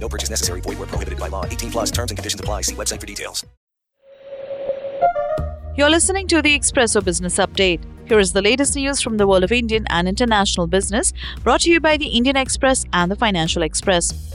[0.00, 0.60] No purchase necessary.
[0.62, 1.44] Void where prohibited by law.
[1.44, 2.62] 18 plus terms and conditions apply.
[2.62, 3.44] See website for details.
[5.76, 7.80] You're listening to the Expresso Business Update.
[8.06, 11.12] Here is the latest news from the world of Indian and international business,
[11.44, 14.34] brought to you by the Indian Express and the Financial Express.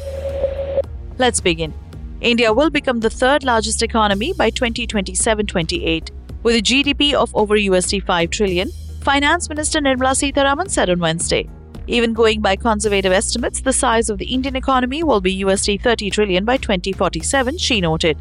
[1.17, 1.73] Let's begin.
[2.21, 6.09] India will become the third largest economy by 2027-28
[6.41, 8.71] with a GDP of over USD 5 trillion,
[9.01, 11.49] Finance Minister Nirmala Sitharaman said on Wednesday.
[11.87, 16.09] Even going by conservative estimates, the size of the Indian economy will be USD 30
[16.09, 18.17] trillion by 2047, she noted.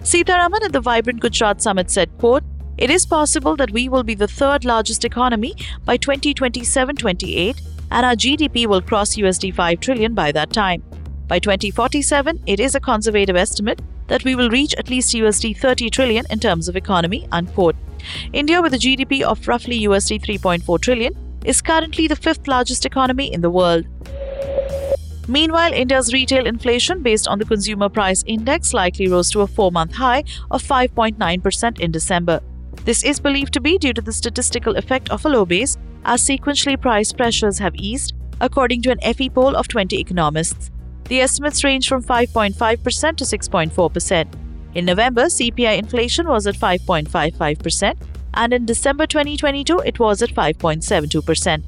[0.00, 2.44] Sitharaman at the Vibrant Gujarat Summit said, quote,
[2.76, 5.54] it is possible that we will be the third largest economy
[5.86, 7.58] by 2027-28
[7.90, 10.82] and our GDP will cross USD 5 trillion by that time.
[11.26, 15.88] By 2047, it is a conservative estimate that we will reach at least USD 30
[15.90, 17.76] trillion in terms of economy, unquote.
[18.34, 23.32] India with a GDP of roughly USD 3.4 trillion is currently the fifth largest economy
[23.32, 23.86] in the world.
[25.28, 29.94] Meanwhile, India's retail inflation based on the consumer price index likely rose to a 4-month
[29.94, 32.40] high of 5.9% in December.
[32.84, 36.22] This is believed to be due to the statistical effect of a low base as
[36.22, 40.70] sequentially price pressures have eased, according to an FE poll of 20 economists.
[41.04, 44.26] The estimates range from 5.5% to 6.4%.
[44.74, 47.96] In November, CPI inflation was at 5.55%,
[48.36, 51.62] and in December 2022, it was at 5.72%.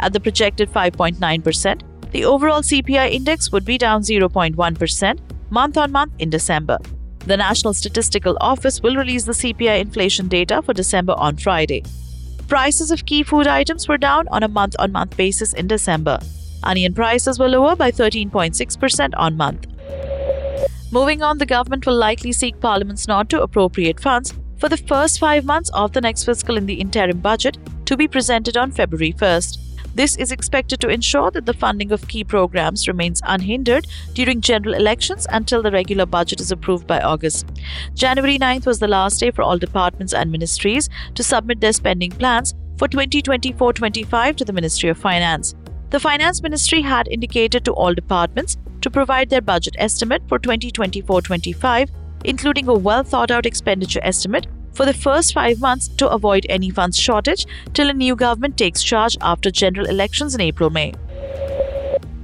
[0.00, 5.18] At the projected 5.9%, the overall CPI index would be down 0.1%
[5.50, 6.78] month on month in December.
[7.26, 11.84] The National Statistical Office will release the CPI inflation data for December on Friday.
[12.48, 16.18] Prices of key food items were down on a month on month basis in December.
[16.62, 19.66] Onion prices were lower by 13.6% on month.
[20.90, 24.34] Moving on, the government will likely seek Parliament's nod to appropriate funds
[24.64, 28.08] for the first five months of the next fiscal in the interim budget to be
[28.08, 29.58] presented on February 1st.
[29.94, 34.72] This is expected to ensure that the funding of key programs remains unhindered during general
[34.72, 37.46] elections until the regular budget is approved by August.
[37.92, 42.12] January 9th was the last day for all departments and ministries to submit their spending
[42.12, 45.54] plans for 2024 25 to the Ministry of Finance.
[45.90, 51.20] The Finance Ministry had indicated to all departments to provide their budget estimate for 2024
[51.20, 51.90] 25,
[52.24, 56.70] including a well thought out expenditure estimate for the first five months to avoid any
[56.70, 60.92] funds shortage till a new government takes charge after general elections in April May.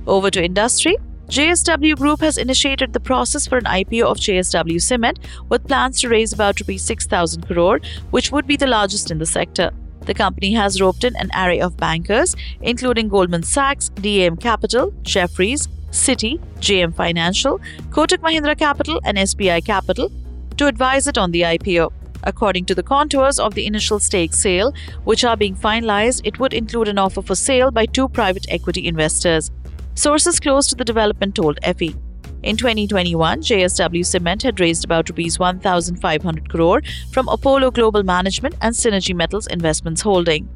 [0.07, 0.97] Over to industry.
[1.29, 6.09] JSW Group has initiated the process for an IPO of JSW Cement with plans to
[6.09, 7.79] raise about rupees 6,000 crore,
[8.11, 9.71] which would be the largest in the sector.
[10.07, 15.69] The company has roped in an array of bankers, including Goldman Sachs, DAM Capital, Jefferies,
[15.93, 17.61] Citi, JM Financial,
[17.91, 20.11] Kotak Mahindra Capital, and SBI Capital,
[20.57, 21.93] to advise it on the IPO.
[22.25, 26.53] According to the contours of the initial stake sale, which are being finalized, it would
[26.53, 29.51] include an offer for sale by two private equity investors.
[29.95, 31.95] Sources close to the development told FE.
[32.43, 36.81] In 2021, JSW Cement had raised about rupees 1,500 crore
[37.13, 40.49] from Apollo Global Management and Synergy Metals Investments Holding.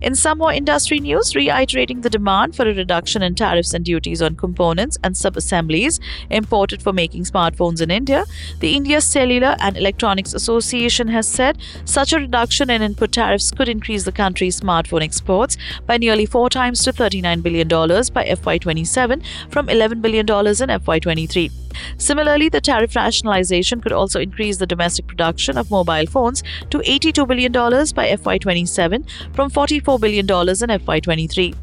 [0.00, 4.22] In some more industry news, reiterating the demand for a reduction in tariffs and duties
[4.22, 6.00] on components and sub-assemblies
[6.30, 8.24] imported for making smartphones in India,
[8.60, 13.68] the India Cellular and Electronics Association has said such a reduction in input tariffs could
[13.68, 19.66] increase the country's smartphone exports by nearly four times to $39 billion by FY27 from
[19.66, 21.69] $11 billion in FY23.
[21.96, 27.26] Similarly, the tariff rationalization could also increase the domestic production of mobile phones to $82
[27.26, 31.56] billion by FY27 from $44 billion in FY23.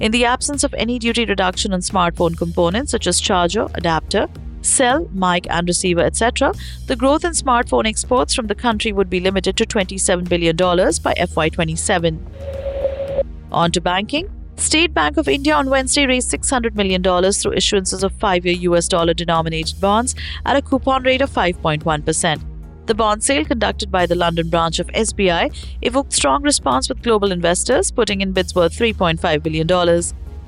[0.00, 4.28] In the absence of any duty reduction on smartphone components such as charger, adapter,
[4.62, 6.52] cell, mic, and receiver, etc.,
[6.86, 11.14] the growth in smartphone exports from the country would be limited to $27 billion by
[11.14, 12.18] FY27.
[13.50, 14.30] On to banking.
[14.62, 18.86] State Bank of India on Wednesday raised $600 million through issuances of five year US
[18.86, 20.14] dollar denominated bonds
[20.46, 22.40] at a coupon rate of 5.1%.
[22.86, 27.32] The bond sale conducted by the London branch of SBI evoked strong response with global
[27.32, 29.68] investors putting in bids worth $3.5 billion.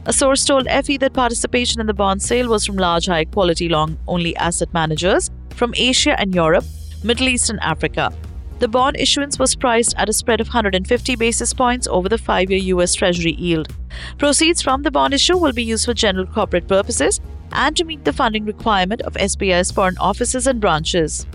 [0.06, 3.68] A source told FE that participation in the bond sale was from large high quality
[3.68, 6.64] long only asset managers from Asia and Europe,
[7.02, 8.12] Middle East and Africa.
[8.60, 12.50] The bond issuance was priced at a spread of 150 basis points over the five
[12.50, 13.68] year US Treasury yield.
[14.18, 17.20] Proceeds from the bond issue will be used for general corporate purposes
[17.52, 21.26] and to meet the funding requirement of SBI's foreign offices and branches.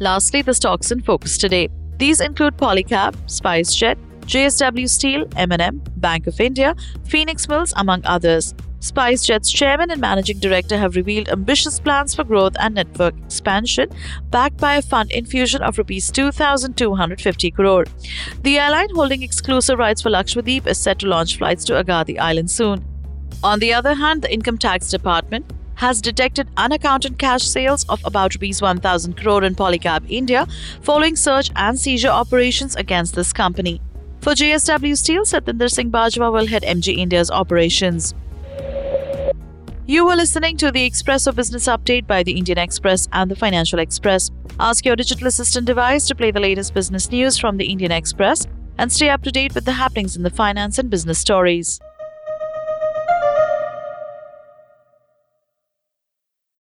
[0.00, 1.68] Lastly, the stocks in focus today.
[1.98, 8.54] These include Polycab, SpiceJet, JSW Steel, M&M, Bank of India, Phoenix Mills, among others.
[8.80, 13.90] SpiceJet's chairman and managing director have revealed ambitious plans for growth and network expansion,
[14.30, 17.84] backed by a fund infusion of rupees 2,250 crore.
[18.42, 22.50] The airline, holding exclusive rights for Lakshadweep, is set to launch flights to Agatti Island
[22.50, 22.84] soon.
[23.42, 28.34] On the other hand, the Income Tax Department has detected unaccounted cash sales of about
[28.34, 30.46] rupees 1000 crore in Polycab India
[30.82, 33.80] following search and seizure operations against this company.
[34.20, 38.14] For JSW Steel, Satinder Singh Bajwa will head MG India's operations.
[39.90, 43.78] You were listening to the Expresso Business Update by the Indian Express and the Financial
[43.78, 44.30] Express.
[44.60, 48.46] Ask your digital assistant device to play the latest business news from the Indian Express
[48.76, 51.80] and stay up to date with the happenings in the finance and business stories.